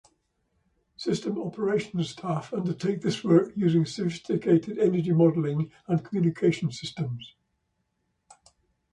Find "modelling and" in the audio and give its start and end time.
5.11-6.03